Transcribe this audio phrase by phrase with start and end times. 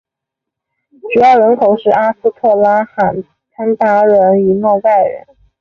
[1.13, 3.23] 主要人口是阿斯特拉罕
[3.55, 5.27] 鞑靼人与诺盖人。